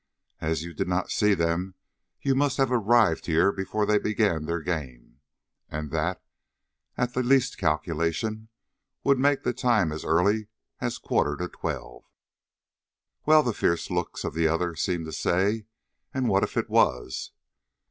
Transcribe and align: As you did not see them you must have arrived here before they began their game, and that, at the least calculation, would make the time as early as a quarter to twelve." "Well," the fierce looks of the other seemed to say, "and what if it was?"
As 0.39 0.63
you 0.63 0.73
did 0.73 0.87
not 0.87 1.11
see 1.11 1.35
them 1.35 1.75
you 2.23 2.33
must 2.33 2.57
have 2.57 2.71
arrived 2.71 3.27
here 3.27 3.51
before 3.51 3.85
they 3.85 3.99
began 3.99 4.45
their 4.45 4.59
game, 4.63 5.19
and 5.69 5.91
that, 5.91 6.23
at 6.97 7.13
the 7.13 7.21
least 7.21 7.59
calculation, 7.59 8.49
would 9.03 9.19
make 9.19 9.43
the 9.43 9.53
time 9.53 9.91
as 9.91 10.03
early 10.03 10.47
as 10.79 10.97
a 10.97 11.01
quarter 11.01 11.37
to 11.37 11.47
twelve." 11.49 12.03
"Well," 13.27 13.43
the 13.43 13.53
fierce 13.53 13.91
looks 13.91 14.23
of 14.23 14.33
the 14.33 14.47
other 14.47 14.75
seemed 14.75 15.05
to 15.05 15.13
say, 15.13 15.65
"and 16.15 16.27
what 16.27 16.41
if 16.43 16.57
it 16.57 16.67
was?" 16.67 17.31